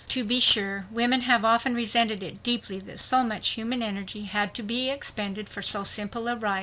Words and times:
To 0.09 0.23
be 0.23 0.39
sure, 0.39 0.87
women 0.89 1.21
have 1.21 1.45
often 1.45 1.75
resented 1.75 2.23
it 2.23 2.41
deeply 2.41 2.79
that 2.79 2.97
so 2.97 3.23
much 3.23 3.49
human 3.49 3.83
energy 3.83 4.23
had 4.23 4.55
to 4.55 4.63
be 4.63 4.89
expended 4.89 5.47
for 5.47 5.61
so 5.61 5.83
simple 5.83 6.27
a 6.27 6.35
right. 6.35 6.59